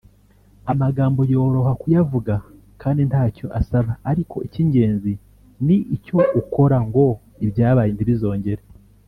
[0.71, 2.33] Amagambo yoroha kuyavuga
[2.81, 5.13] kandi ntacyo asaba ariko icy’ingenzi
[5.65, 7.05] ni icyo ukora ngo
[7.45, 8.63] ibyabaye ntibizongere